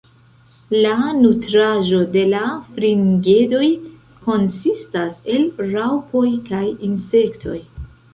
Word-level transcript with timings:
La 0.83 0.91
nutraĵo 1.17 1.99
de 2.15 2.23
la 2.31 2.39
fringedoj 2.77 3.67
konsistas 4.23 5.21
el 5.35 5.45
raŭpoj 5.75 6.25
kaj 6.49 6.63
insektoj. 6.89 7.59